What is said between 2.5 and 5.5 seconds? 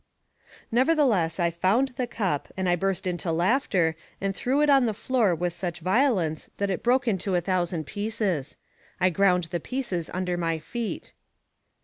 and I burst into laughter and threw it on the floor